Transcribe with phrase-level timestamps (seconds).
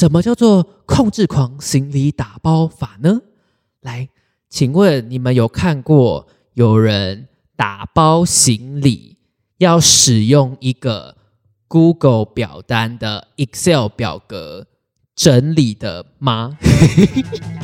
[0.00, 3.20] 什么叫做控制狂行李打包法呢？
[3.82, 4.08] 来，
[4.48, 9.18] 请问你们有看过有人打包行李
[9.58, 11.18] 要使用一个
[11.68, 14.68] Google 表单的 Excel 表格
[15.14, 16.56] 整理的吗？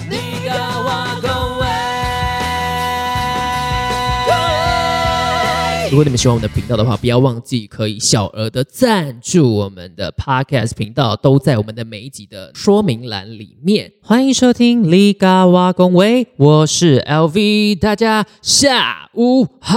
[5.89, 13.93] 如果你们喜欢我们的频道的话，不要忘记可以小额的赞助我们的 Podcast 频道，都在我们的每一集的说明栏里面。
[14.03, 19.77] 欢迎收听立嘎哇恭维，我是 LV，大家下午好。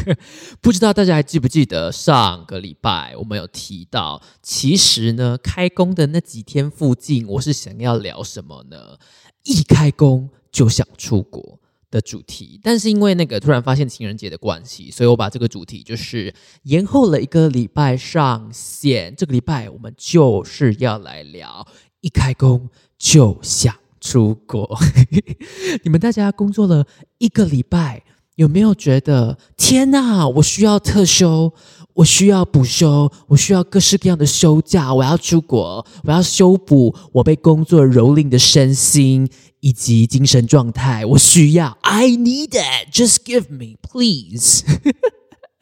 [0.62, 8.96] 不知道大家还记不记得上个礼拜我们有提到，其实呢，开工的那几天附近，我是想要聊什么呢？
[9.42, 11.60] 一开工就想出国。
[11.94, 16.34] 的主题，但是因为那个突然发现情人节的关系，所以我把这个主题就是
[16.64, 19.14] 延后了一个礼拜上线。
[19.16, 21.64] 这个礼拜我们就是要来聊
[22.00, 24.76] 一开工就想出国。
[25.84, 26.84] 你们大家工作了
[27.18, 28.02] 一个礼拜，
[28.36, 30.28] 有没有觉得天哪？
[30.28, 31.52] 我需要特休，
[31.94, 39.30] 我需要补休，我需要各式各样的休假，我要出国，我要修补我被工作蹂躏的身心。
[39.60, 42.92] 以及精神状态，我需要，I need it.
[42.92, 44.62] Just give me, please.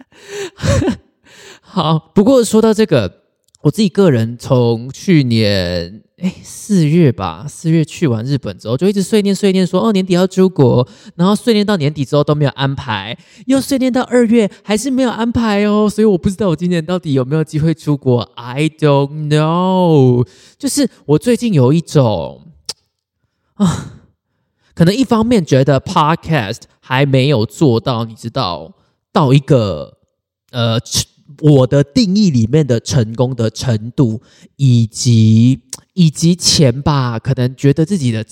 [1.61, 3.22] 好，不过说到这个，
[3.63, 20.27] 我自己个人从去年哎四月吧，四月去完日本之后，就一直碎念碎念说，哦年底要出国，然后碎念到年底之后都没有安排，又碎念到二月还是没有安排哦，所以我不知道我今年到底有没有机会出国，I don't know。
[20.59, 22.49] 就是我最近有一种。
[23.55, 24.01] 啊，
[24.75, 28.73] 可能一方面觉得 podcast 还没有做到，你知道，
[29.13, 29.99] 到一个
[30.51, 30.81] 呃
[31.41, 34.21] 我的定义里面的成功的程度，
[34.57, 35.61] 以及
[35.95, 38.25] 以及钱吧，可能觉得自己的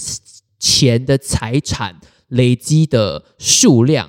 [0.59, 4.09] 钱的财产累积的数量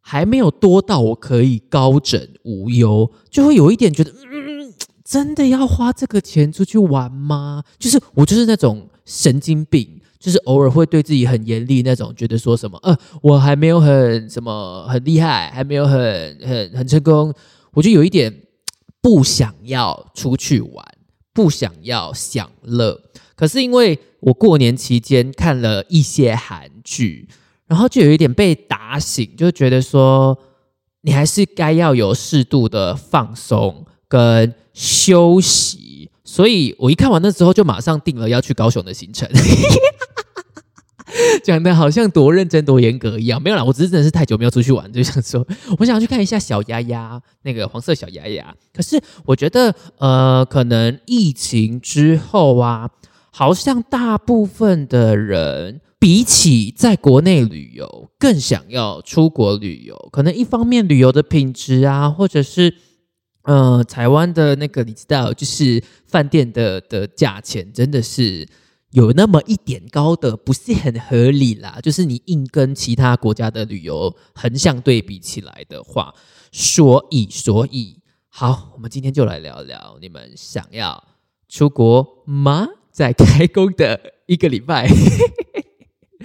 [0.00, 4.72] 还没有多到我可以高枕无忧，就会有一点觉得，嗯，
[5.04, 7.62] 真的要花这个钱出去玩吗？
[7.78, 10.00] 就是我就是那种神经病。
[10.18, 17.32] 就是偶尔会对自己很严厉那种，觉得说什么，呃，我还没有很什么很厉害，还没有很很很成功，
[17.76, 18.42] 我就有一点
[19.02, 20.84] 不想要出去玩，
[21.34, 23.02] 不想要享乐。
[23.34, 27.28] 可是因为我过年期间看了一些韩剧，
[27.66, 30.38] 然后就有一点被打醒，就觉得说，
[31.02, 36.10] 你还是该要有适度的放松跟休息。
[36.24, 39.28] 所以我一看完那之后，就马上定了要去高雄的行程。
[41.44, 45.46] 讲的好像多认真多严格一样，没有啦，我只是真的是太久没有出去玩， 就想说
[45.78, 48.54] 我想去看一下小鸭鸭，那个黄色小鸭鸭。
[48.74, 52.90] 可是我觉得，呃，可能疫情之后啊，
[53.30, 60.08] 好像大部分的人比起在国内旅游，更想要出国旅游。
[60.10, 62.74] 可能一方面旅游的品质啊，或者是
[63.44, 68.48] 呃台湾的那个你知道，就是饭店的的价钱真的是。
[68.92, 76.14] 有那么一点高的不是很合理啦， 就是你硬跟其他国家的旅游横向对比起来的话，
[76.52, 81.02] 所以所以好，我们今天就来聊聊，你们想要
[81.48, 82.68] 出国吗？
[82.90, 84.88] 在开工的一个礼拜，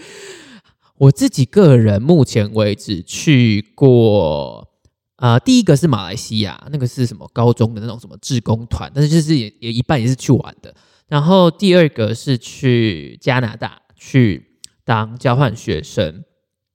[0.97, 4.69] 我自己个人目前为止去过，
[5.17, 10.73] 啊，第一个是马来西亚，那个是什么高中的那种什么志工团，但是就是也也一半也是去玩的。
[11.11, 16.23] 然后第二个是去加拿大去当交换学生，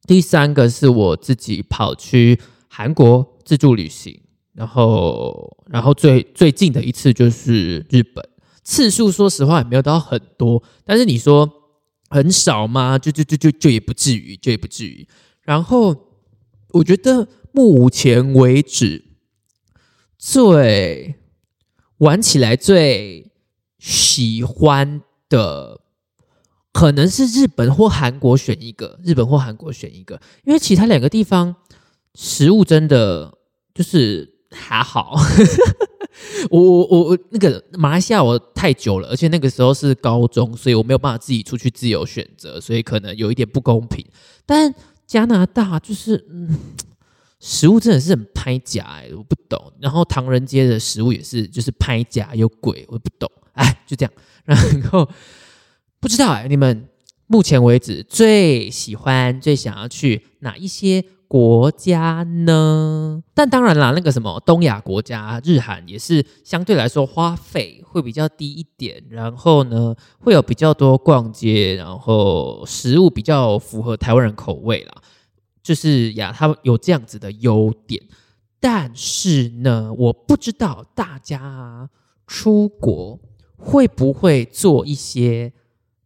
[0.07, 2.39] 第三个是我自己跑去
[2.69, 4.21] 韩国自助旅行，
[4.53, 8.23] 然后然后最最近的一次就是日本，
[8.63, 11.51] 次数说实话也没有到很多，但是你说
[12.11, 12.99] 很少吗？
[12.99, 15.09] 就就就就就也不至于，就也不至于。
[15.41, 15.97] 然后
[16.73, 19.03] 我觉得目前为止
[20.19, 21.15] 最
[21.97, 23.33] 玩起来最。
[23.87, 25.81] 喜欢的
[26.73, 31.55] 可能是日本或韩国选一个，日本或韩国选一个，因为其他两个地方
[32.17, 33.33] 食物真的
[33.73, 35.15] 就是还好。
[36.51, 44.05] 我我我我那个马来西亚我太久了，而且那个时候是高中，所以我没有办法自己出去自由选择，所以可能有一点不公平。
[44.45, 44.75] 但
[45.07, 46.59] 加拿大就是嗯，
[47.39, 49.73] 食物真的是很拍假哎，我不懂。
[49.79, 53.31] 然后唐人街的食物也是，就是拍假又贵，我不懂。
[53.57, 54.13] 哎，就这样。
[54.45, 54.57] 然
[54.91, 55.09] 后
[55.99, 56.89] 不知道哎，你们
[57.27, 63.21] 目前为止最喜欢、最想要去哪一些国家呢？
[63.35, 75.03] 但当然啦，那个什么东亚国家，日韩也是相对来说花费会比较低一点，然后呢会有比较多逛街，然后食物比较符合台湾人口味啦。
[75.61, 78.01] 就是呀，它有这样子的优点。
[78.61, 81.91] 但是呢，我不知道大家
[82.27, 83.19] 出国
[83.57, 85.53] 会不会做一些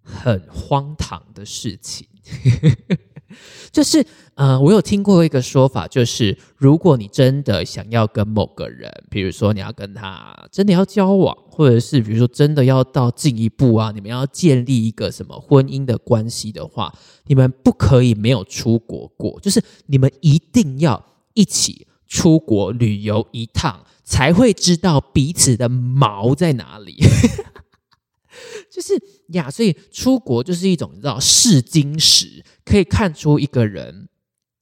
[0.02, 2.06] 很荒唐的事情。
[3.70, 4.04] 就是，
[4.34, 16.92] 呃，我有听过一个说法，就是如果你真的想要跟某个人，比如说你要跟他真的要交往，或者是比如说真的要到进一步啊，你们要建立一个什么婚姻的关系的话，
[17.26, 21.00] 你们不可以没有出国过，就是你们一定要
[21.34, 26.96] 一起出国旅游一趟，才会知道彼此的毛在哪里。
[28.68, 34.08] 就是呀，所以出国就是一种你知道试金石，可以看出一个人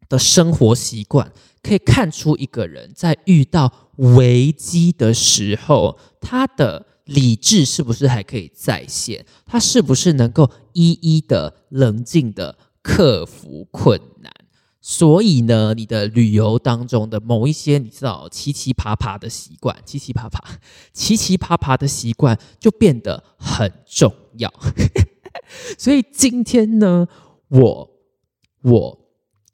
[0.08, 14.32] 的生活习惯，可以看出一个人在遇到危机的时候，他的理智是不是还可以在线，他是不是能够一一的冷静的克服困难。
[14.80, 20.40] 所以呢，你的旅游当中的某一些你知道奇奇葩葩的习惯，奇奇葩葩、
[20.92, 24.52] 奇奇葩葩的习惯就变得很重要。
[25.76, 27.08] 所以今天呢，
[27.48, 27.90] 我
[28.62, 28.98] 我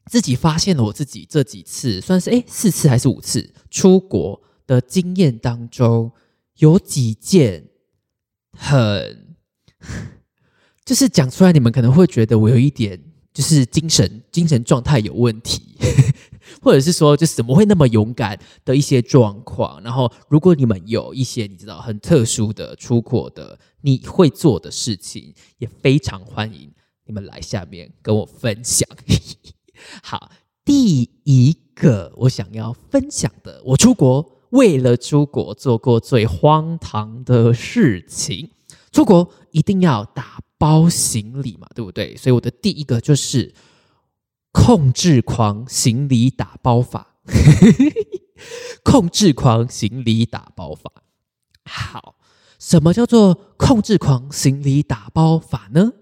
[0.07, 6.13] 自己发现了我自己这几次算是哎四次还是五次出国的经验当中，
[6.59, 7.71] 有几件
[8.53, 9.37] 很
[10.85, 13.03] 就是讲出来，你们可能会觉得我有一点。
[13.35, 15.61] 就是精神精神状态有问题，
[16.63, 19.83] 或者是说，就怎么会那么勇敢的一些状况。
[19.83, 26.71] 然后，如果你们有一些你知道很特殊的出国的你会做的事情，也非常欢迎
[27.05, 28.89] 你们来下面跟我分享。
[30.01, 30.31] 好，
[30.65, 38.51] 第一个我想要分享的，我出国为了出国做过最荒唐的事情。
[38.95, 40.39] 出国一定要打。
[40.57, 42.17] 包行李嘛，对不对？
[42.17, 43.53] 所以我的第一个就是
[44.51, 47.17] 控制狂行李打包法，
[48.83, 50.91] 控制狂行李打包法。
[51.67, 52.15] 好，
[52.59, 55.93] 什么叫做控制狂行李打包法呢？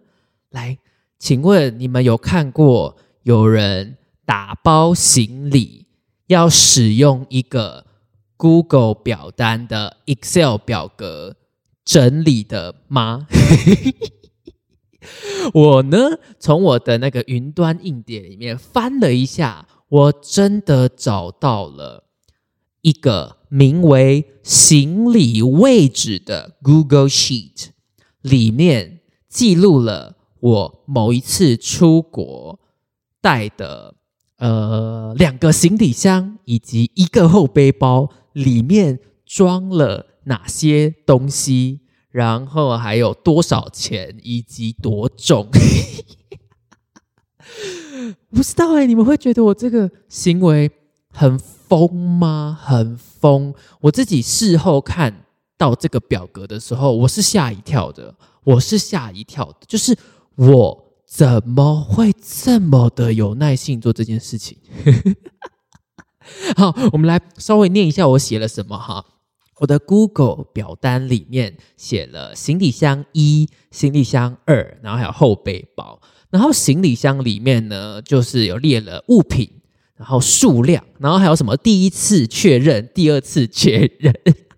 [0.51, 0.79] 来，
[1.19, 5.87] 请问你们有看过有人打包行李
[6.29, 7.87] 要使用一个
[8.37, 11.35] Google 表单的 Excel 表格
[11.85, 13.27] 整理的吗？
[15.53, 15.99] 我呢，
[16.39, 22.05] 从我的那个云端硬碟里面翻了一下，我真的找到了
[22.83, 27.71] 一个名为“行李位置”的 Google Sheet，
[28.21, 32.61] 里面记录了我某一次出国
[33.21, 33.97] 带的
[34.39, 41.81] 呃两个行李箱以及一个后背包，里面装了哪些东西。
[42.11, 45.49] 然后还有多少钱以及多重？
[48.29, 50.71] 不知道哎，你们会觉得我这个行为
[51.09, 52.59] 很疯吗？
[52.61, 53.55] 很疯！
[53.81, 55.25] 我自己事后看
[55.57, 58.15] 到这个表格的时候，我是吓一跳的。
[58.45, 59.97] 我是吓一跳的，就是
[60.35, 64.59] 我怎么会这么的有耐性做这件事情？
[66.57, 69.03] 好，我们来稍微念一下我写了什么哈。
[69.63, 76.01] 我的 Google 表单里面写了行李箱一、行李箱二，然后还有后背包。
[76.31, 79.49] 然后行李箱里面呢，就是有列了物品，
[79.95, 84.13] 然后数量，然后还有什么第一次确认、第二次确认。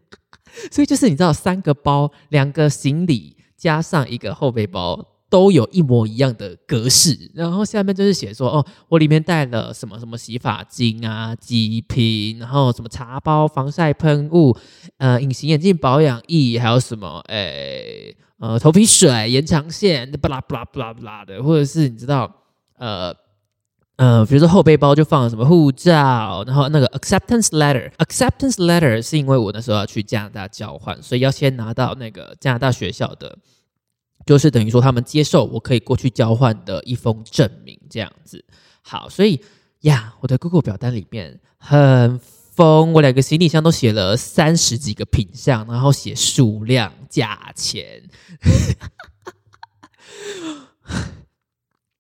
[0.73, 5.14] 所以就是你知道，三个包、两个行李加上一个后背包。
[5.35, 14.57] 都有一模一样的格式，然后下面就是写说哦，我里面带了什么什么洗发精啊、几瓶，然后什么茶包、防晒喷雾、
[14.99, 22.33] 呃隐形眼镜保养液，还有什么诶呃头皮水、延长线，巴拉巴拉巴拉巴拉的，或者是你知道
[22.79, 23.13] 呃
[23.97, 33.37] 呃，比如说后背包就放了什么护照，然后那个 acceptance letter，acceptance letter 是因为我那时候要去加拿大交换，所以要先拿到那个加拿大学校的。
[34.27, 38.45] 就是等于说，他们接受我可以过去交换的一封证明，这样子。
[38.83, 39.41] 好，所以
[39.81, 48.03] 呀，我的 Google 表单里面很疯，我两个行李箱都写了三十几个品相，然后写数量、价钱。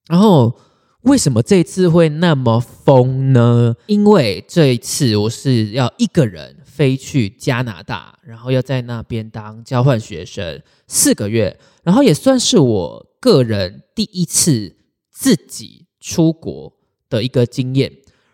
[0.06, 0.58] 然后
[1.02, 3.74] 为什么这次会那么疯呢？
[3.86, 11.56] 因为这一次我是要一个人飞去加拿大，然后要在那边当交换学生四个月。
[11.84, 14.74] 然后也算是我个人第一次
[15.08, 16.72] 自己出国
[17.08, 17.92] 的一个经验。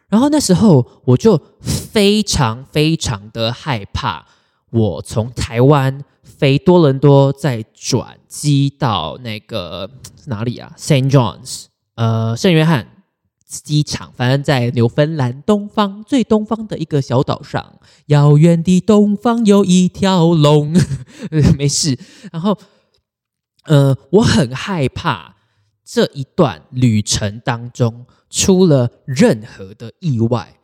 [0.08, 4.24] 然后那时候我就非常非常的害怕，
[4.70, 9.90] 我从台湾飞多伦多再转机到那个
[10.26, 11.66] 哪里啊？Saint John's，
[11.96, 12.99] 呃，圣约翰
[13.58, 20.72] 机场，反正在纽芬兰东方最东方的一个小岛上，遥远的东方有一条龙，
[21.58, 21.98] 没事。
[22.30, 22.56] 然后，
[23.64, 25.36] 呃，我很害怕
[25.84, 28.06] 这一段旅程当中。
[28.32, 30.60] 出了任何的意外，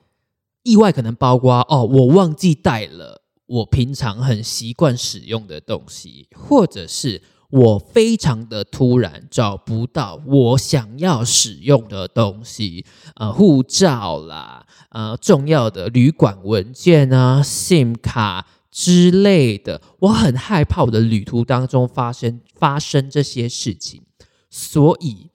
[0.62, 12.85] 意外可能包括哦，我忘记带了我平常很习惯使用的东西，或者是我非常的突然找不到我想要使用的东西，
[13.15, 24.03] 呃，护照啦，呃，重要的旅馆文件啊，SIM 卡之类的，我很害怕我的旅途当中发生发生这些事情，
[24.50, 25.31] 所以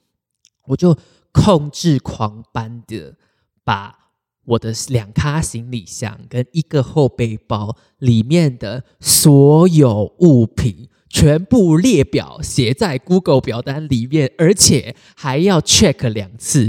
[0.67, 0.97] 我就。
[1.33, 3.15] 控制狂般的
[3.63, 4.09] 把
[4.43, 16.65] 我的两卡行李箱跟一个后背包里面的所有物品全部列表写在 Google 表单里面，而且还要 check 两次，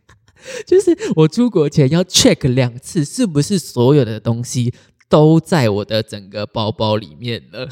[0.66, 4.74] 就是我出国前要 check 两次，是不是所有的东西
[5.08, 7.68] 都在我的整个包包里面了？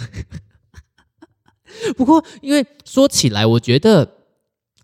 [1.97, 4.15] 不过，因为说起来，我觉得，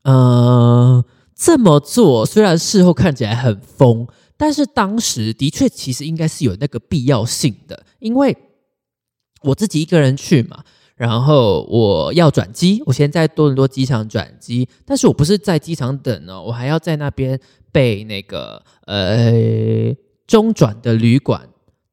[0.03, 1.05] 呃。
[1.37, 8.35] 这么做虽然事后看起来很疯，但是当时的确其实应该是有那个必要性的，因为
[9.43, 10.65] 我自己一个人去嘛，
[10.97, 17.39] 然后我要转机，我先在多伦多机场转机，但是我不是在机场等哦，我还要在那边
[17.73, 19.33] 被那个呃
[20.27, 21.49] 中转的旅馆。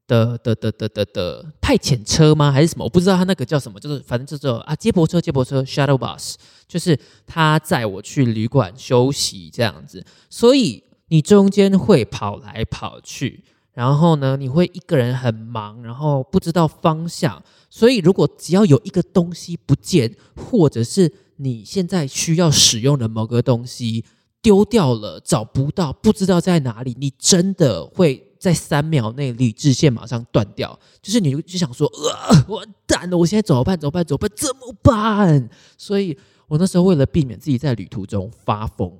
[0.07, 2.51] 的的的的的的派遣车吗？
[2.51, 2.83] 还是什么？
[2.83, 6.33] 我不知道他那个叫什么，就是反正就是啊，接驳车，接驳车，shuttle bus，
[6.67, 10.05] 就是他载我去旅馆休息这样子。
[10.29, 13.41] 所以你中间会跑来跑去，
[13.71, 17.41] 然后呢，你会一个人很忙，然后不知道方向。
[17.71, 24.05] 所以如果只要有一个东西不见，或者是你现在需要使用的某个东西
[24.43, 28.27] 丢掉了，找不到，不知道在哪里，你真的会。
[28.41, 33.79] 在三秒内，理智线马上断掉，就是你就想说，呃，完蛋了，我现在怎么办？
[33.79, 34.03] 怎么办？
[34.03, 34.31] 怎么办？
[34.35, 35.49] 怎么办？
[35.77, 38.91] 所以我那时候为了避免自己在旅途中发疯，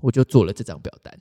[0.00, 1.20] 我就做了这张表单，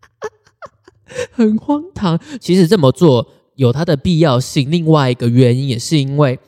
[1.32, 2.20] 很荒唐。
[2.38, 6.38] 其实这么做有它的必要性，另外一个原因也是因为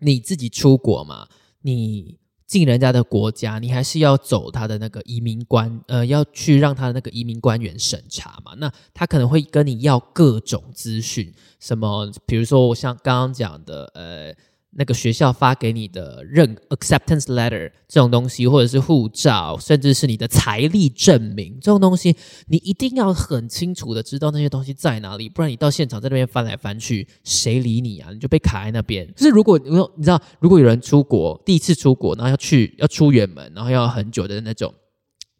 [0.00, 1.26] 你自己出国嘛，
[1.62, 2.18] 你。
[2.48, 8.54] 进人家的国家，你还是要走他的那个移民官，呃，要去让他的那个移民官员审查嘛。
[8.56, 14.34] 那他可能会跟你要各种资讯，什么，比如说我像刚刚讲的，呃。
[14.78, 22.16] 那个学校发给你的认 acceptance letter 这种东西，或者是护照，甚至是你的财力证明这种东西，
[22.46, 28.10] 你一定要很清楚的知道那些东西在哪里，不然你到现场在那边翻来翻去，谁理你啊？
[28.12, 29.12] 你就被卡在那边。
[29.16, 34.72] 就是如果你你知道，如果有人出国第一次出国，然后要去要出远门，然后要很久的那种，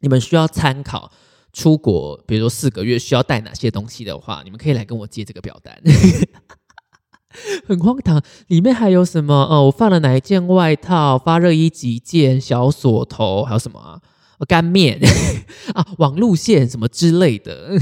[0.01, 1.09] 你们需要参考
[1.53, 5.81] 出国，比如说四个月需要带哪些东西的话，你们可以来跟我借这个表单。
[7.67, 9.45] 很荒唐，里面还有什么？
[9.49, 11.17] 呃，我放了哪一件外套？
[11.17, 12.41] 发热衣几件？
[12.41, 14.01] 小锁头还有什么啊？
[14.47, 14.99] 干面
[15.75, 15.85] 啊？
[15.99, 17.77] 网路线什么之类的，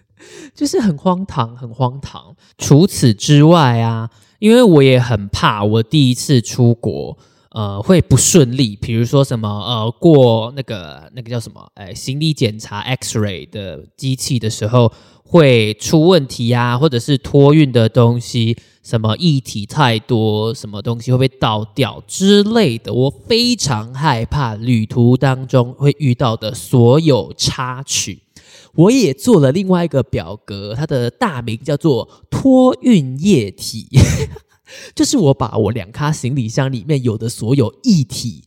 [0.54, 2.36] 就是很荒唐，很荒唐。
[2.58, 7.16] 除此之外啊，因为我也很怕我第一次出国，
[7.52, 8.76] 呃，会不顺利。
[8.76, 11.66] 比如说什么，呃，过那个那个叫什么？
[11.74, 14.92] 哎，行李检查 X-ray 的机器的时候。
[15.30, 28.22] 会出问题呀，或者是托运的东西，什么液体太多，什么东西会被倒掉之类的，我非常害怕旅途当中会遇到的所有插曲。
[28.74, 33.86] 我也做了另外一个表格，它的大名叫做托运液体，
[34.96, 38.42] 就是我把我两卡行李箱里面有的所有液体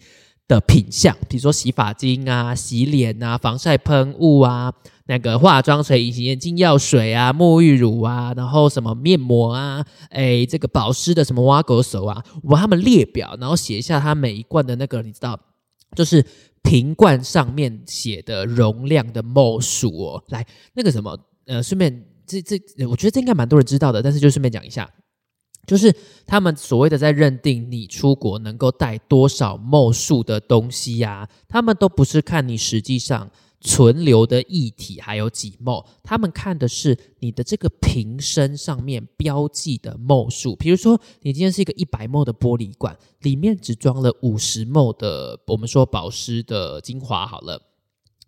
[0.47, 4.73] 的品相，比如说洗发精啊、洗脸啊、防晒喷雾啊。
[5.05, 15.38] 那个化妆水、隐形眼镜、药水啊、沐浴乳啊，然后什么面膜啊，哎，这个保湿的什么挖狗手啊，我把它们列表，然后写一下它每一罐的那个，你知道，
[15.93, 16.25] 就是
[16.62, 20.23] 瓶罐上面写的容量的某数哦。
[20.29, 22.57] 来，那个什么，呃，顺便这这，
[22.88, 24.89] 我觉得这应该蛮多人知道的，但是就顺便讲一下，
[25.65, 33.29] 就是他们所谓的在认定你出国能够带多少某数的东西呀，他们都不是看你实际上。
[33.65, 35.86] 存留的液体还有几沫？
[36.03, 40.53] 他们看的是你的这个瓶身上面标记的沫数。
[40.58, 47.62] 比如说，你今天是一个一百沫的玻璃罐，里面只装了五十沫的，我们说保湿的精华好了。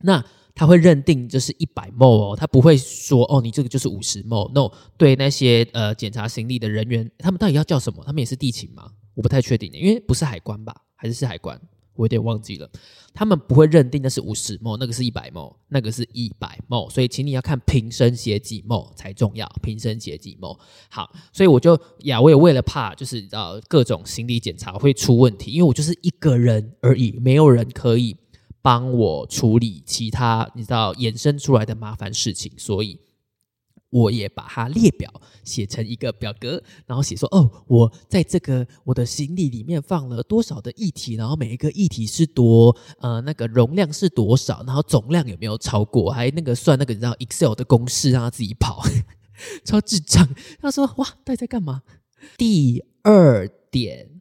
[0.03, 0.23] 那
[0.55, 4.49] 他会认定就是一百 m 哦，他不会说哦，你这个就是五十 m。
[4.53, 8.01] No，对那些呃检查行李的人员，他们到底要叫什么？
[8.05, 8.89] 他们也是地勤吗？
[9.13, 10.73] 我不太确定，因为不是海关吧？
[10.95, 11.59] 还是是海关？
[11.93, 12.69] 我有点忘记了。
[13.13, 16.89] 他们不会认定那是五十 m 那个是一百 m 那个是一百 m。
[16.89, 20.57] 所以，请你要看瓶身写几 m 才重要，瓶身写几 m。
[20.89, 28.15] 好，所以我就呀，我也为了怕就是呃各种行李检查会出问题，因为我就是一个人而已，没有人可以。
[28.65, 32.99] 帮我处理其他你知道衍生出来的麻烦事情，所以
[33.91, 48.81] 我也把它列表写成一个表格，然后写说哦，我在这个我的行李里面放了多少的液体，然后每一个液体是多呃那个容量是多少，然后总量有没有超过，还那个算那个你知道 Excel 的公式让他自己跑，
[49.63, 50.27] 超智障。
[50.59, 51.83] 他说哇，底在干嘛？
[52.35, 54.14] 第二点。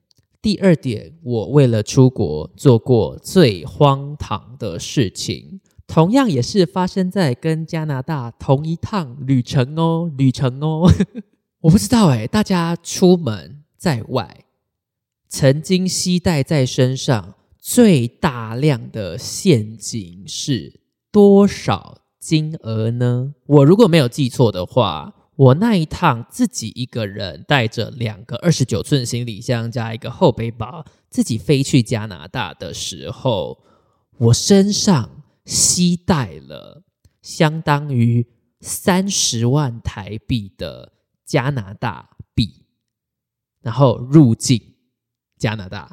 [0.44, 10.86] 第二点，我为了出国做过最荒唐的事情，同样也是发生在跟加拿大同一趟旅程哦，旅程哦。
[11.62, 14.44] 我不知道哎，大家出门在外，
[15.30, 23.32] 曾经携带在身上最大量的现金是多少金额呢？
[23.46, 25.14] 我如果没有记错的话。
[25.37, 33.64] 我那一趟自己一个人带着两个二十九寸行李箱加一个后背包，自己飞去加拿大的时候，
[34.19, 36.85] 我身上携带了
[37.21, 38.25] 相当于
[38.61, 40.93] 三十万台币的
[41.25, 42.64] 加拿大币，
[43.61, 44.76] 然后入境
[45.37, 45.91] 加拿大。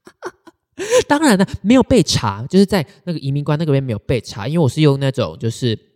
[1.08, 5.89] 当然呢，没有被查，就是在那个移民官那边没有被查，因为我是用那种就是。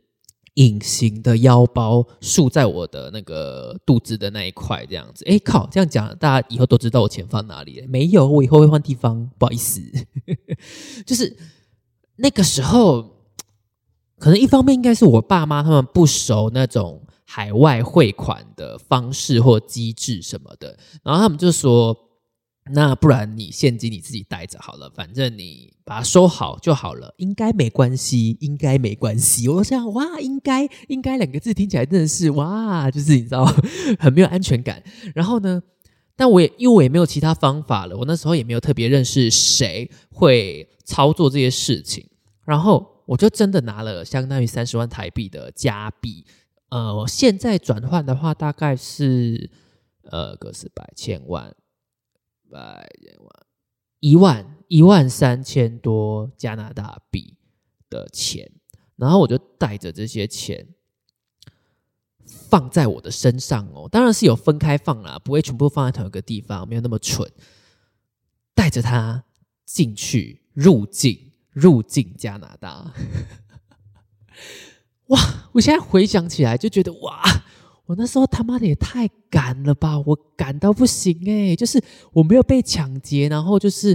[0.54, 5.24] 隐形的腰包束在我的那个肚子的那一块，这样子。
[5.26, 7.86] 哎靠，这样讲大家以后都知道我钱放哪里了。
[7.88, 9.80] 没有，我以后会换地方，不好意思。
[11.04, 11.36] 就是
[12.16, 13.02] 那个时候，
[14.18, 21.96] 可能一方面应该是我爸妈他们不熟那种海外汇款的方式或机制什么的，然后他们就说。
[22.72, 29.46] 那不然你现金你自己带着好了，反正你把它收好就好了，应该没关系，应该没关系。
[29.48, 33.44] 我想哇，应该应该两个字听起来真的是哇，就是你知道
[33.98, 34.82] 很没有安全感。
[35.14, 35.62] 然后呢，
[36.16, 42.08] 但我也因为我也没有其他方法了，我那时候也没有特别认识谁会操作这些事情，
[42.46, 46.24] 然后我就真的拿了相当于三十万台币的加币，
[46.70, 49.50] 呃，现在转换的话大概是
[50.04, 51.54] 呃个十百千万。
[52.50, 52.58] 百
[53.18, 53.46] 万
[54.00, 57.36] 一万一万三千多加拿大币
[57.88, 58.50] 的钱，
[58.96, 60.66] 然后我就带着这些钱
[62.24, 67.30] 放在我的身上哦，当然是有分开放啦，不会全部放在同一个地方，没有那么蠢。
[68.54, 69.24] 带着它
[69.64, 72.94] 进去入境入境加拿大，
[75.08, 75.50] 哇！
[75.52, 77.22] 我现在回想起来就觉得哇。
[77.86, 79.98] 我那时候他妈的也太赶了吧！
[80.06, 83.94] 我赶到不行哎，就是我没有被抢劫，然后就是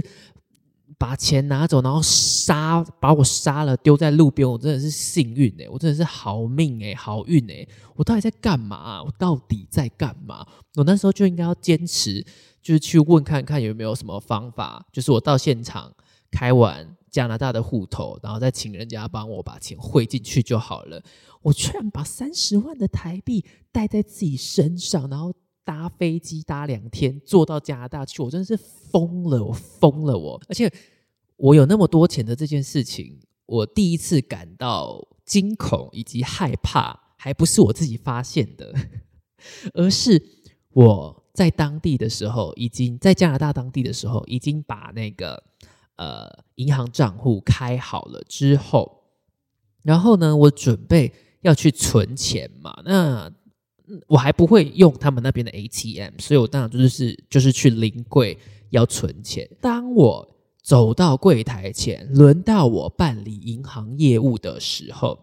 [0.96, 4.48] 把钱拿走，然后杀把我杀了，丢在路边。
[4.48, 7.66] 我真的是幸运哎，我真的是好命哎，好运哎！
[7.96, 9.02] 我到底在干嘛？
[9.02, 10.46] 我到底在干嘛？
[10.76, 12.24] 我那时候就应该要坚持，
[12.62, 15.92] 就是去问看看有没有什么方法，就是我到现场
[16.30, 21.02] 开完加拿大的户头，然后再请人家帮我把钱汇进去就好了。
[21.42, 25.32] 我居然把三十万的台币带在自己身上，然后
[25.64, 30.40] 搭飞机搭两天，坐到加拿大去，我真的是疯了，我疯了，我！
[30.48, 30.72] 而且
[31.36, 38.74] 我有那么多钱的这件事情，我第一次感到惊恐以及害怕，还不是我自己发现的，
[39.74, 40.22] 而是
[40.72, 45.42] 我在当地的时候，已经在加拿大当地的时候，已经把那个
[46.00, 49.04] 呃银行账户开好了之后，
[49.84, 51.12] 然后呢，我准备。
[51.42, 52.82] 要去存钱嘛？
[52.84, 53.32] 那
[54.06, 58.36] 我还不会用他们那边的 ATM，所以我当然就是就是去临柜
[58.68, 59.48] 要存钱。
[59.58, 65.18] 当我走到柜台前，轮到我办理银行业务的时候，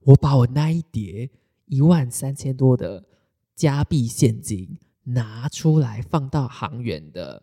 [0.00, 1.30] 我把我那一叠
[1.66, 3.04] 一万三千多的
[3.54, 7.40] 加币现金拿出来，放到行员的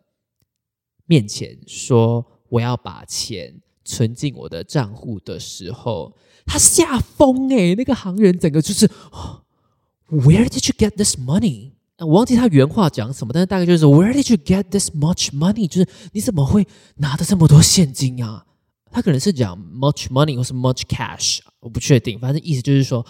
[1.05, 6.15] 面前，说我要把钱存进我的账户的时候。
[6.43, 7.75] 他吓疯哎！
[7.75, 8.87] 那个行员整个就是，
[10.09, 11.73] Where did you get this money？
[11.99, 15.67] 我忘记他原话讲什么，但是大概就是 Where did you get this much money？
[15.67, 18.43] 就是你怎么会拿的这么多现金啊？
[18.91, 22.19] 他可能是讲 much money 或是 much cash，我不确定。
[22.19, 23.05] 反正意思就是说，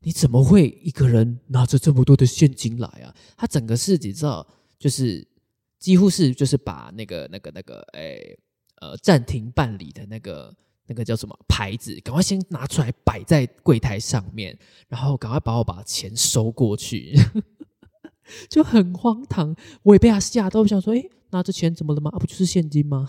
[0.00, 3.14] 你怎么会一个人拿着这么多的现金来啊？
[3.36, 4.44] 他整个是你知道，
[4.80, 5.26] 就是
[5.78, 8.36] 几乎是就是把那个那个那个诶
[8.90, 10.54] 呃暂停办理的那个。
[10.86, 14.54] 那个叫什么牌子，赶快先拿出来摆在柜台上面，
[14.86, 17.14] 然后赶快把我把钱收过去，
[18.50, 19.56] 就很荒唐。
[19.82, 22.10] 我也被他吓到，我想说，哎，拿着钱怎么了吗？
[22.10, 23.08] 不就是现金吗？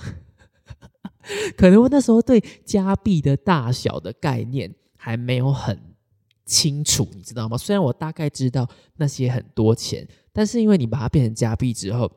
[1.57, 5.77] 可能我那时候对加币的大小的概念还没有很
[6.45, 7.57] 清楚，你知道吗？
[7.57, 12.09] 虽然我大概知道那些很多钱，但是因为你把它变成加币之后，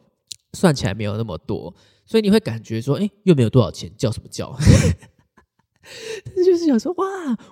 [0.53, 1.75] 算起来没有那么多，
[2.07, 4.55] 所以你会感觉说，哎，又没有多少钱，叫什么叫？
[6.25, 7.07] 但是就是想说，哇！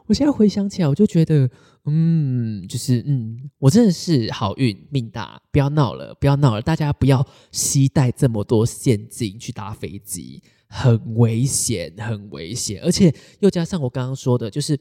[0.06, 1.48] 我现在回想起来，我就觉得，
[1.86, 10.42] 嗯，就是嗯，我真的是好运命大，不要闹了，不要闹了，大家不要携带这么多现金去搭飞机。
[10.68, 14.78] 很危险，很危险，而且又加上我刚刚说的，就是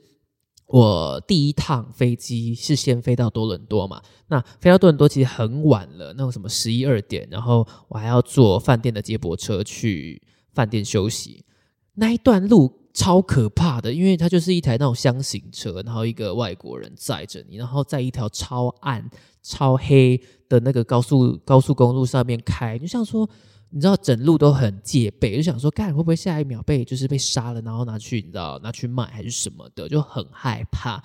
[0.68, 4.02] 我第一趟飞机是先飞到多伦多嘛。
[4.28, 10.22] 那飞到多伦多其实很晚了，那种什么十一二点，然后我还要坐饭店的接驳车去
[10.54, 11.46] 饭店休息。
[11.94, 19.10] 那一段路超可怕的，因为它就是一台那种箱型车，然后一个外国人载着你，然后在一条超暗、
[19.42, 23.30] 超黑的那个高速高速公路上面开，就像说。
[23.72, 31.04] 你知道整路都很戒备，就想说，干会不会下一秒被就是被杀了，然后拿去你知道拿去卖还是什么的，就很害怕。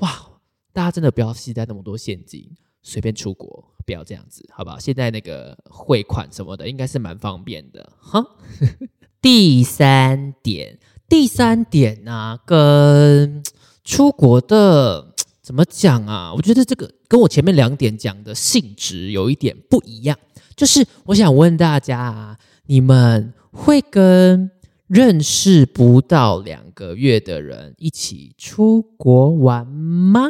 [0.00, 0.26] 哇，
[0.72, 2.48] 大家真的不要携带那么多现金，
[2.82, 4.78] 随便出国，不要这样子，好不好？
[4.78, 8.24] 现在那个汇款什么的应该是蛮方便的哈。
[9.20, 13.42] 第三点，第三点呢，跟
[13.84, 16.32] 出国的怎么讲啊？
[16.32, 20.16] 我觉得这个跟我前面两点讲的性质有一点不一样。
[20.56, 24.50] 就是我想问大家啊，你们会跟
[24.86, 30.22] 认识不到两个月的人一起出国玩吗？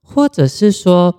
[0.00, 1.14] 或者是说，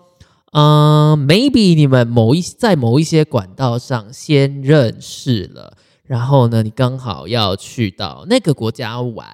[0.54, 9.28] 嗯，maybe 你们某一在某一些管道上先认识了，然后呢，你刚好要去到那个国家玩，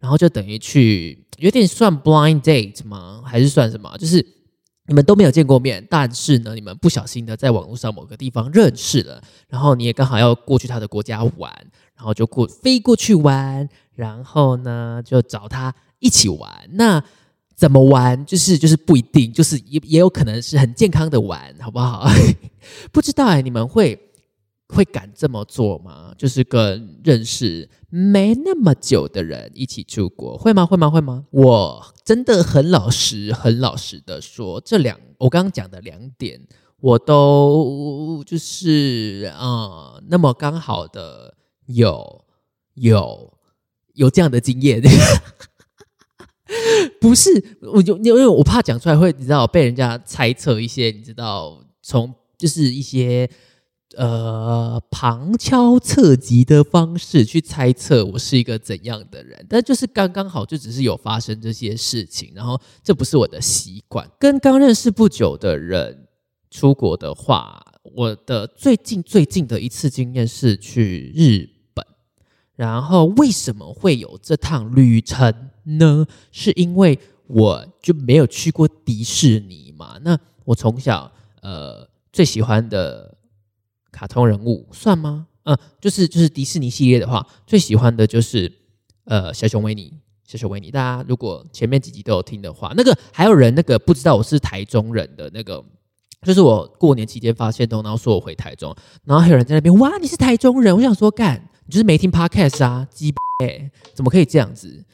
[0.00, 3.22] 然后就等于去有点算 blind date 吗？
[3.24, 3.96] 还是算什么？
[3.98, 4.35] 就是。
[4.86, 11.52] 你们都没有见过面，但是呢，你们不小心的在网络上某个地方认识了，然后你也刚好要过去他的国家玩，
[11.96, 16.48] 然后就过飞过去玩，然后呢就找他一起玩。
[16.70, 17.02] 那
[17.54, 18.24] 怎么玩？
[18.26, 22.06] 就是就是不一定，就是也也有可能是很健康的玩，好不好？
[22.92, 23.98] 不知道哎，你们会
[24.68, 26.12] 会敢这么做吗？
[26.18, 27.68] 就是跟认识
[27.98, 30.66] 没那么久的人一起出国，会吗？
[30.66, 30.90] 会吗？
[30.90, 31.24] 会吗？
[31.30, 31.86] 我。
[32.04, 36.40] 真的很老实，很老实的说，这两我刚刚讲的两点，
[36.78, 41.34] 我都就是啊，那么刚好的
[41.66, 42.24] 有
[42.74, 43.32] 有
[43.94, 44.80] 有这样的经验，
[47.00, 53.28] 不是，我就因为我怕讲出来会你知道被人家猜测一些，你知道从就是一些。
[53.96, 64.06] 呃，旁敲侧击的方式去猜测我是一个怎样的人，但就是刚刚好，就只是有发生这些事情，然后这不是我的习惯。
[64.18, 66.08] 跟刚认识不久的人
[66.50, 67.58] 出国的话，
[67.94, 71.82] 我的最近最近的一次经验是去日本。
[72.54, 75.32] 然后为什么会有这趟旅程
[75.64, 76.06] 呢？
[76.30, 79.98] 是因为我就没有去过迪士尼嘛？
[80.02, 83.15] 那我从小呃最喜欢的。
[83.96, 85.26] 卡通人物算吗？
[85.44, 88.52] 嗯，就是就是迪士尼系列的话，最喜欢的就是
[89.06, 89.90] 呃小熊维尼，
[90.26, 90.70] 小熊维尼。
[90.70, 95.64] 大家如果前面几集都有听的话，那个还有人那个不知道我是台中人的那个，
[96.20, 104.84] 就是我过年期间发现的，然后说我回台中，然后还有人在那边哇你是台中人，我想说干，你就是没听 podcast 啊，鸡哎，怎么可以这样子？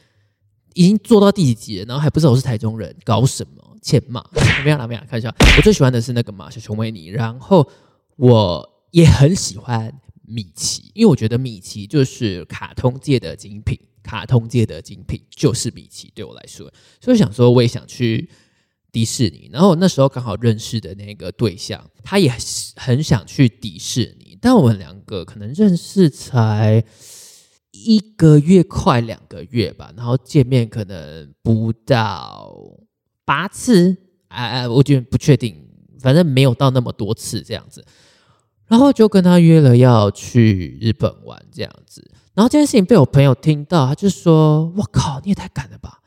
[0.75, 3.61] 已经做到第几集了，然后还不知道我是台中人，搞什么？
[3.81, 4.23] 欠骂？
[4.63, 7.67] 没有啦，没有，看一下，我最喜欢的是那个嘛，小熊维尼，然后
[8.15, 8.69] 我。
[8.93, 16.11] 也很喜欢米奇，因为我觉得米奇就是卡通界的精品，卡通界的精品就是米奇。
[16.13, 18.29] 对我来说，所以想说我也想去
[18.91, 19.49] 迪士尼。
[19.51, 22.31] 然后那时候刚好认识的那个对象，他也
[22.75, 26.83] 很想去迪士尼，但我们两个可能认识才
[27.71, 32.55] 一个月快两个月吧，然后见面可能不到
[33.25, 35.67] 八次，哎哎，我觉得不确定，
[35.99, 37.83] 反正没有到那么多次这样子。
[38.73, 46.01] 然后就跟他约了要去日本玩这样子，然后这件事情被我朋友听到，他就说：“我靠，你也太敢了吧！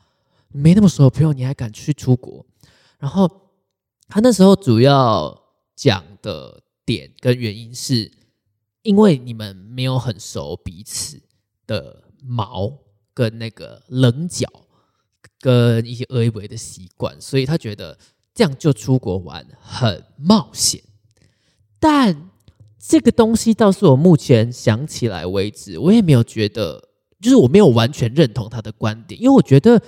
[0.49, 2.45] 没那么熟的朋友，你还敢去出国？”
[2.99, 3.25] 然后
[4.09, 5.33] 他那时候主要
[5.77, 8.11] 讲的点跟原因是，
[8.81, 11.21] 因为你们没有很熟彼此
[11.65, 12.79] 的毛
[13.13, 14.45] 跟那个棱角
[15.39, 17.97] 跟一些恶意为的习惯，所以他觉得
[18.35, 20.83] 这样就出国玩很冒险，
[21.79, 22.29] 但。
[22.87, 26.81] 这个东西倒是我目前想起来为止，我也没有觉得
[27.19, 29.81] 就是我没有完全认同他的观点，因为我觉得，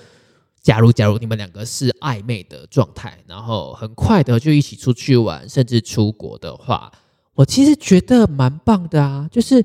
[0.60, 6.92] 假如假如你们两个是暧昧的状态，然后很快的就一起出去玩，甚至出国的话，
[7.32, 9.64] 我其实觉得蛮棒的啊，就是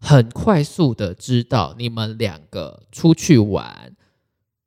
[0.00, 3.94] 很快速的知道你们两个出去玩。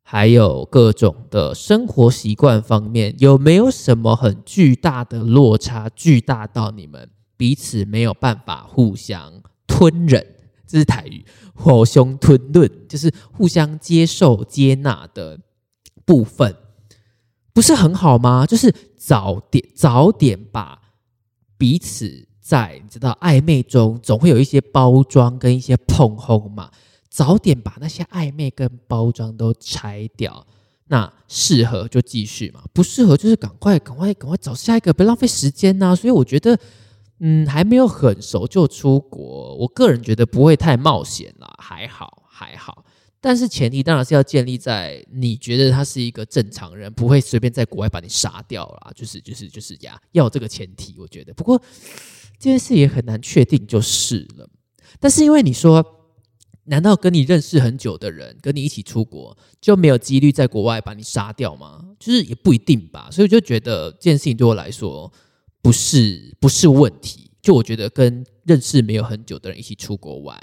[0.10, 5.90] 还有各种的生活习惯方面，有没有什么很巨大的落差？
[5.94, 10.26] 巨大到你们彼此没有办法互相吞忍，
[10.66, 11.24] 这是台语
[11.56, 15.40] “火熊吞论”，就是互相接受、接纳的
[16.04, 16.56] 部分，
[17.54, 18.46] 不是很好吗？
[18.46, 20.82] 就是早点、早点把
[21.58, 26.72] 彼此在你知道暧昧中，总会有一些包装跟一些碰轰嘛。
[27.10, 30.46] 早点把那些暧昧跟包装都拆掉，
[30.88, 35.96] 那适合就继续嘛，不适合就是赶快赶快赶快找下一个，别浪费时间呐。
[35.96, 36.58] 所以我觉得，
[37.20, 42.86] 嗯，还没有很熟就出国，我个人觉得不会太冒险啦，还好还好。
[43.20, 51.34] 但是前提当然是要建立在你觉得他是一个正常人，不会随便在国外把你杀掉啦，就是就是就是呀，要有这个前提，我觉得。
[51.34, 51.62] 不过
[52.40, 54.50] 这件事也很难确定就是了。
[55.00, 55.94] 但是因为你说。
[56.70, 61.82] 难道跟你认识很久的人，跟你一起出国，就没有几率在国外把你杀掉吗？
[61.98, 63.08] 就是也不一定吧。
[63.10, 65.10] 所以我就觉得这件事情对我来说
[65.68, 67.30] 不是不是问题。
[67.42, 70.42] 就我觉得跟认识没有很久的人一起出国玩，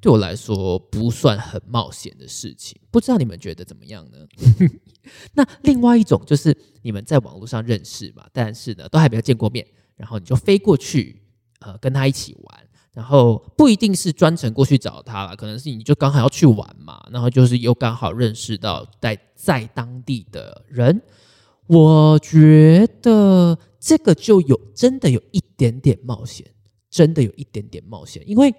[0.00, 2.76] 对我来说不算很冒险的事情。
[2.90, 4.26] 不知道你们觉得怎么样呢？
[5.34, 9.64] 那另外一种就是你们在网络上认识嘛，但是呢都还没有见过面，
[9.96, 11.22] 然后你就飞过去，
[11.60, 12.60] 呃，跟他一起玩。
[12.92, 21.00] 然后不一定是专程过去找他了，可能是你就刚好要去玩嘛，然后就是又刚好认识到在在当地的人，
[21.68, 26.46] 我觉得这个就有真的有一点点冒险，
[26.88, 28.54] 真的有一点点冒险，因为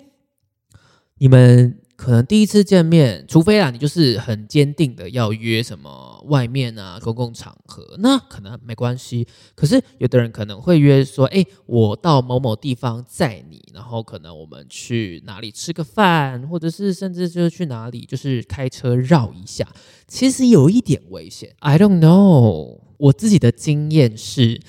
[1.19, 1.77] 你们。
[1.97, 9.27] 可能第一次见面，除非啊，你就是很坚定的要约什么外面啊公共场合，那可能没关系。
[9.53, 19.71] 可是有的人可能会约说，哎，我到某某地方载你，然后可能我们去哪里吃个饭，或者是甚至就是去哪里，就是开车绕一下。
[20.07, 22.79] 其实有一点危险，I don't know。
[22.97, 24.59] 我自己的经验是，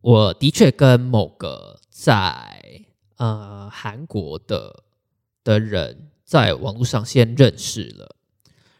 [0.00, 2.82] 我的确跟某个在
[3.16, 4.84] 呃韩国的
[5.42, 6.06] 的人。
[6.30, 8.14] 在网络上先认识了，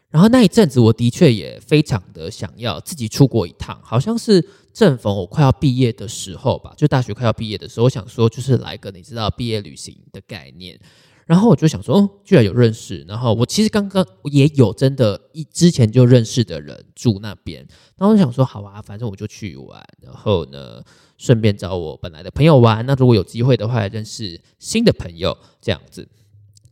[0.07, 10.79] 然后那一阵子我的确也非常的想要自己出国一趟，好像是正逢我快要毕业的时候吧，就大学快要毕业的时候，我想说就是来个你知道毕业旅行的概念，
[11.25, 17.59] 然后我就想说，哦，居然有认识，然后我其实刚刚也有真的一之前就认识的人住那边，
[17.97, 20.81] 然后我想说，好啊，反正我就去玩，然后呢，
[21.17, 26.07] 顺便找我本来的朋友玩，那如果有机会的话，认识新的朋友这样子，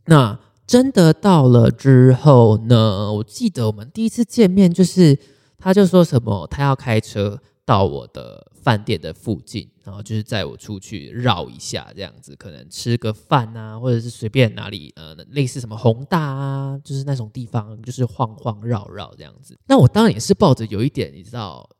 [0.06, 0.38] 那。
[0.66, 5.18] 真的到了之后呢，我记得我们第一次见面，就是
[5.58, 19.56] 他就说什么，他要开车到我的饭店的附近，然后就是载我出去绕一下，这样子可能吃个饭啊，或者是随便哪里，呃，类似什么宏大啊，就是那种地方，就是晃晃绕绕这样子。
[19.68, 21.70] 那我当然也是抱着有一点，你知道，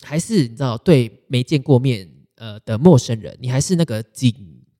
[0.00, 4.32] 还是你知道，对没见过面呃的陌生人，你还是那个警。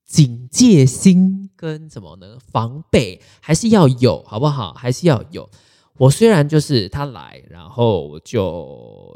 [0.06, 2.38] 警戒心跟什么呢？
[2.38, 4.72] 防备还是要有，好不好？
[4.74, 5.48] 还是要有。
[5.96, 9.12] 我虽然就是他来，然后我就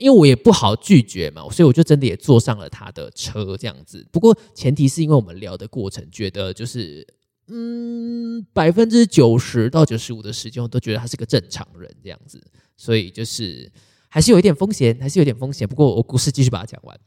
[0.00, 4.04] 因为我也不好拒绝嘛，所以我就真的也坐上了他的车这样子。
[4.10, 7.06] 不过前提是因为我们聊的过程，觉得就是
[7.48, 12.42] 嗯，百分之九十到九十五的时间，我都觉得他是个正常人这样子，
[12.76, 13.70] 所以就是
[14.08, 15.68] 还是有一点风险，还是有点风险。
[15.68, 16.98] 不过我故事继续把它讲完。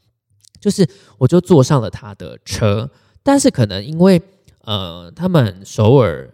[0.60, 2.90] 就是，我就坐上了他的车，
[3.22, 4.22] 但是可能因为，
[4.62, 6.32] 呃，他们首尔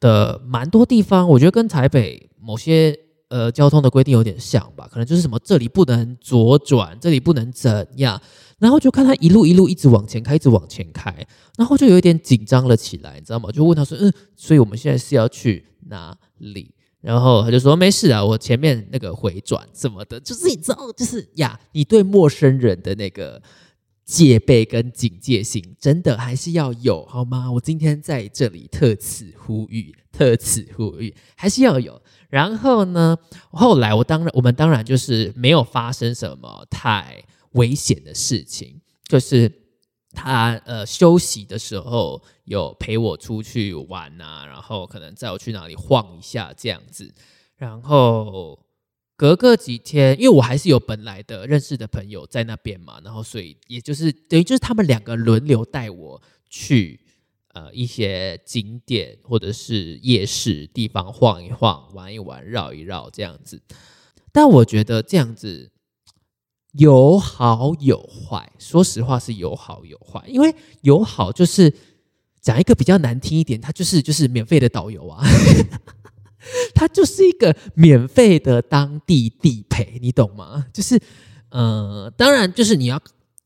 [0.00, 8.20] 的蛮多地方，我觉得跟台北某些呃交通的规定有点像吧，可能就是什么这里不能左转，这里不能怎样，
[8.58, 13.50] 然后就看他一路一路一直往前开，一直往前开，然后就有一点紧张了起来，你知道吗？
[13.50, 16.74] 就问他说，嗯，所以我们现在是要去哪里？
[17.00, 23.40] 然后他就说没事啊，我前面那个回转什么的，就是你知道，就是呀，你对陌生人的那个。
[24.08, 27.52] 戒备跟警戒心真的还是要有，好吗？
[27.52, 32.00] 我今天在这里特此呼吁，特此呼吁，还是要有。
[32.28, 33.16] 然后呢，
[33.50, 39.50] 后来我当然，我们当然就是没有发生什么太危险的事情，就是
[40.12, 47.12] 他呃休息的时候有陪我出去玩啊，然后可能载我去哪里晃一下这样子，
[47.56, 48.58] 然后。
[49.20, 57.00] 隔个几天，因为我还是有本来的认识的朋友在那边嘛，然后所以也就是等于就是他们两个轮流带我去
[57.58, 63.60] 呃一些景点或者是夜市地方晃一晃、玩一玩、绕一绕这样子。
[64.32, 65.72] 但我觉得这样子
[66.72, 71.74] 有好有坏，说实话是有好有坏，因为有好就是
[72.40, 75.24] 讲一个比较难听一点，它就是就是免费的导游啊。
[76.74, 80.66] 它就是一个免费的当地地陪，你懂吗？
[80.72, 80.98] 就是，
[81.50, 83.02] 呃，当然，就是你要，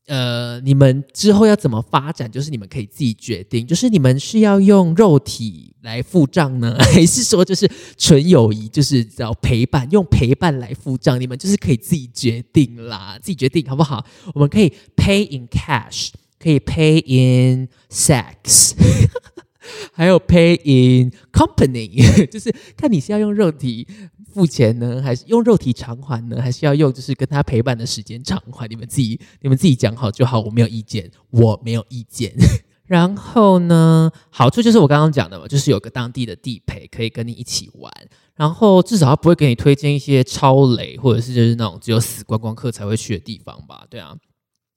[0.07, 3.65] 呃，你们之后要怎么发展，就是你们可以自己决定。
[3.65, 11.19] 就是你们是要用肉体来付账呢， 还是说就是纯友谊，就是要陪伴，用陪伴来付账？
[11.19, 14.05] 你们就是可以自己决定啦，自己决定好不好？
[14.33, 18.73] 我们可以 pay in cash，可以 pay in sex。
[19.93, 21.87] 还有 pay in company，
[22.27, 23.87] 就是看你是要用肉体
[24.33, 26.41] 付钱呢，还是用肉体偿还呢？
[26.41, 28.67] 还是要用就是跟他陪伴的时间偿还？
[28.67, 32.33] 你们自己你们自己讲好就好，我没有意见，我没有意见。
[32.85, 37.91] 然后呢，好处就是我刚刚讲的嘛，就是有个当地的地陪可以跟你一起玩，
[38.35, 43.85] 然后至少他不会给你推荐一些超雷或者是就是那种只有死观光客才会去的地方吧？
[43.89, 44.17] 对啊。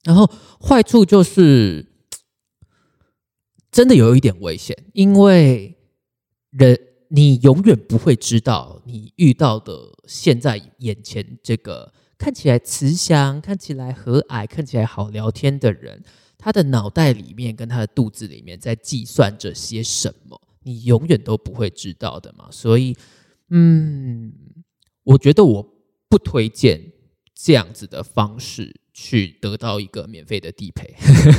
[0.03, 0.29] 然后
[0.61, 1.93] 坏处就是。
[3.69, 5.77] 真的有一点危险，因为
[6.49, 9.73] 人你永远不会知道你遇到的
[10.07, 16.03] 现在眼前这个看起来慈祥、看起来和蔼、看起来好聊天的人，
[16.37, 22.49] 他的脑袋里面跟他的肚子里面在计算着些什么，你永远都不会知道的嘛。
[22.51, 22.95] 所以，
[23.49, 24.33] 嗯，
[25.03, 25.63] 我觉得我
[26.09, 26.91] 不推荐
[27.33, 28.81] 这样子的方式。
[28.99, 30.91] 去得到一个免费的地陪，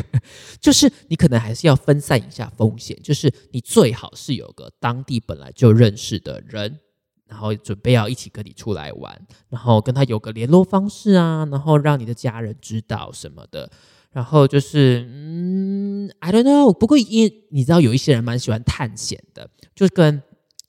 [0.62, 6.78] 就是你可能还是要分散一下风险，就是你最好是有个当地本来就认识的人，
[7.26, 13.68] 然后准备要一起跟你出来玩，然后跟他有个联络方式啊，然后让你的家人知道什么的，
[14.12, 20.22] 然后就是嗯，I don't know，不过因为你知道有一些人蛮喜欢探险的，就跟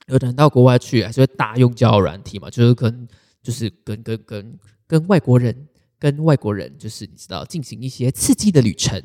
[0.08, 3.08] 有的人到国外去还是会大用交友软体嘛，就是跟
[3.44, 5.68] 就是跟跟跟跟外国人。
[6.00, 9.04] 跟外国人就是你知道进行一些刺激的旅程，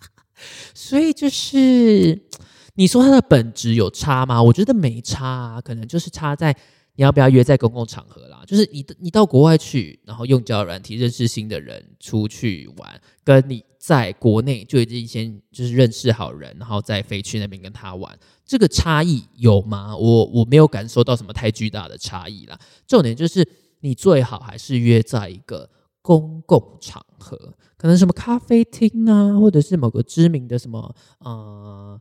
[0.74, 2.18] 所以就是
[2.74, 4.42] 你说它的本质有差吗？
[4.42, 6.56] 我觉得没差啊，可能就是差在
[6.94, 8.42] 你要不要约在公共场合啦。
[8.46, 19.94] 就是你你到国外去，然后用交友软体认识新的人出去玩，跟你在国内就已经先就是认识好人，然后再飞去那边跟他玩，这个差异有吗？
[19.94, 22.58] 我我没有感受到什么太巨大的差异啦。
[22.86, 23.46] 重点就是
[23.80, 25.68] 你最好还是约在一个。
[26.02, 32.00] 公共场合，可能什么咖啡厅啊，或者是某个知名的什么呃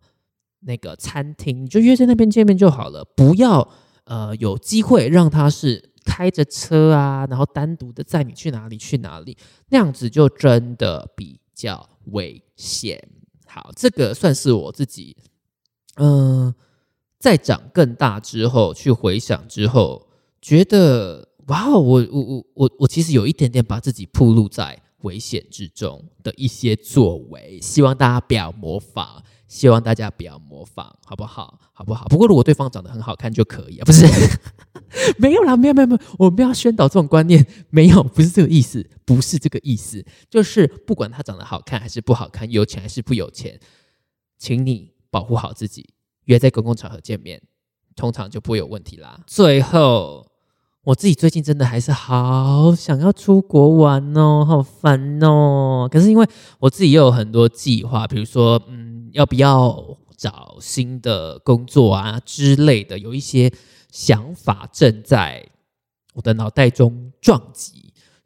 [0.62, 3.70] 那个餐厅，你就约在那边见面就好了，不要
[4.06, 9.38] 呃有机会让他是开着车啊，然后单独的载你去哪里去哪里，
[9.70, 13.08] 那样子就真的比较危险。
[13.46, 15.16] 好，这个算是我自己
[15.98, 16.52] 嗯
[17.20, 20.08] 在长更大之后去回想之后
[20.42, 21.28] 觉得。
[21.48, 31.60] 哇，我我我我我其实有一点点把自己暴露在危险之中的一些作为，希望大家不要模仿，希望大家不要模仿，好不好？
[31.74, 32.06] 好不好？
[32.06, 34.06] 不过如果对方长得很好看就可以啊，不是？
[35.18, 43.60] 没有啦，没有没有没有，我们要宣导这种观念，没有，不是这个意思，不是这个意思，就是不管他长得好看还是不好看，有钱还是不有钱，
[44.38, 45.90] 请你保护好自己，
[46.26, 47.42] 约在公共场合见面，
[47.96, 49.20] 通常就不会有问题啦。
[49.26, 50.31] 最后。
[50.84, 55.88] 我自己最近真的还是好想要出国玩哦，好烦哦。
[55.92, 63.52] 可是因为我自己又有很多计划，比如说，嗯，要不要找新的工作啊之类的，有一些
[63.92, 65.48] 想法正在
[66.16, 67.81] 我的脑袋中撞击，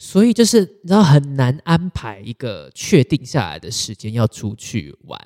[0.08, 5.20] 所以就是你知道很难安排一个确定下来的时间要出去玩。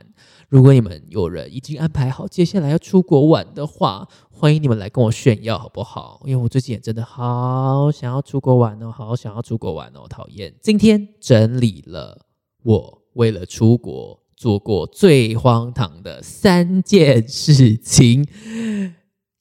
[0.47, 6.21] 如果你们有人已经安排好接下来要出国玩的话，欢迎你们来跟我炫耀，好不好？
[6.23, 10.55] 因为我最近也真的好想要出国玩哦，好想要出国玩哦，讨厌！
[10.61, 12.25] 今天整理了
[12.63, 18.25] 我为了出国做过最荒唐的三件事情，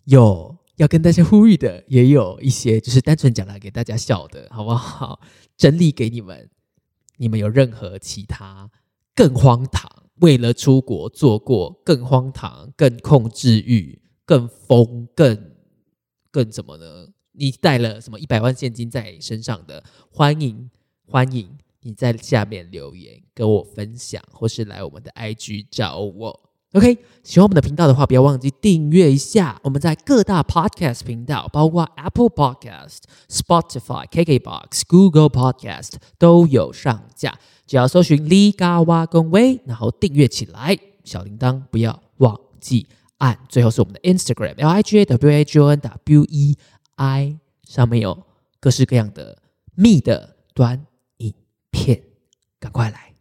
[0.05, 5.21] 有要跟大家呼吁的，也有一些就是单纯讲来给大家笑的，好不好？
[5.57, 6.49] 整理给你们，
[7.17, 8.71] 你们有任何其他
[9.13, 9.91] 更荒唐？
[10.21, 15.51] 为了出国做过更荒唐、更控制欲、更疯、更
[16.31, 17.09] 更怎么呢？
[17.33, 19.83] 你带了什么一百万现金在身上的？
[20.11, 20.71] 欢迎
[21.05, 26.48] 欢迎你在下面留言跟我分享，或是来我们的 IG 找我。
[26.73, 29.59] OK，喜欢我们的频道的话，不要忘记订阅一下。
[29.65, 37.39] 我们在各大 Podcast 频道，包括 Apple Podcast、Spotify、KKBox、Google Podcast 都有上架。
[37.67, 45.81] 只要搜寻 Li Ga Wa 跟 Wei，然后订阅起来，小铃铛不要忘记按，最后是我们的 Instagram L I G A W A G O N
[45.81, 46.59] W E
[46.97, 48.27] I，上面有
[48.61, 49.39] 各式各样的
[49.75, 51.33] 密的短影
[51.71, 52.03] 片，
[52.61, 53.15] 赶快来。